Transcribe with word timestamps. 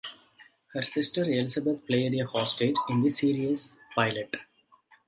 Her 0.73 0.81
sister 0.81 1.21
Elizabeth 1.21 1.85
played 1.85 2.15
a 2.15 2.25
hostage 2.25 2.73
in 2.89 3.01
the 3.01 3.09
series 3.09 3.77
pilot. 3.93 4.35